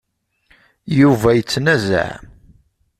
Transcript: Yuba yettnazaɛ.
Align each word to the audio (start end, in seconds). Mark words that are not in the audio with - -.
Yuba 0.99 1.29
yettnazaɛ. 1.33 2.11